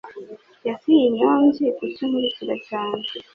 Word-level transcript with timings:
ese 0.69 0.87
iyi 0.97 1.07
nyombyi 1.17 1.65
kuki 1.77 2.01
inkurikira 2.03 2.55
cyane 2.67 3.05